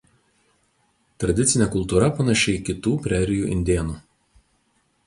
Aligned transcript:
Tradicinė 1.23 1.67
kultūra 1.75 2.09
panaši 2.21 2.57
į 2.57 2.65
kitų 2.71 2.95
prerijų 3.05 3.55
indėnų. 3.59 4.01